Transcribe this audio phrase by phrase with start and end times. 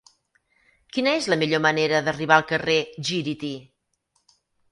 [0.95, 2.79] Quina és la millor manera d'arribar al carrer
[3.11, 3.51] Gíriti?